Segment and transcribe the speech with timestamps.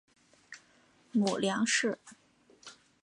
[1.11, 1.99] 母梁氏。